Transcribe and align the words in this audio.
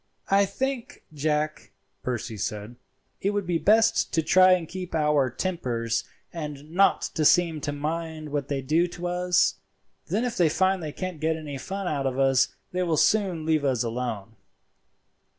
"I 0.31 0.45
think, 0.45 1.03
Jack," 1.13 1.69
Percy 2.01 2.35
said, 2.35 2.75
"it 3.21 3.29
will 3.35 3.43
be 3.43 3.59
best 3.59 4.11
to 4.15 4.23
try 4.23 4.53
and 4.53 4.67
keep 4.67 4.95
our 4.95 5.29
tempers 5.29 6.05
and 6.33 6.71
not 6.71 7.03
to 7.13 7.23
seem 7.23 7.61
to 7.61 7.71
mind 7.71 8.29
what 8.29 8.47
they 8.47 8.63
do 8.63 8.87
to 8.87 9.05
us; 9.05 9.57
then 10.07 10.25
if 10.25 10.35
they 10.37 10.49
find 10.49 10.81
they 10.81 10.91
can't 10.91 11.19
get 11.21 11.35
any 11.37 11.59
fun 11.59 11.87
out 11.87 12.07
of 12.07 12.17
us 12.17 12.47
they 12.71 12.81
will 12.81 12.97
soon 12.97 13.45
leave 13.45 13.63
us 13.63 13.83
alone." 13.83 14.35